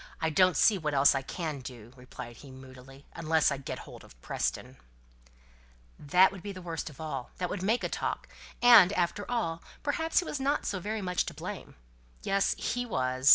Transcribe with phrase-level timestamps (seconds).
[0.19, 4.03] "I don't see what else I can do," replied he moodily, "unless I get hold
[4.03, 4.77] of Preston."
[5.99, 7.29] "That would be the worst of all.
[7.37, 8.27] That would make a talk.
[8.63, 11.75] And, after all, perhaps he was not so very much to blame.
[12.23, 12.55] Yes!
[12.57, 13.29] he was.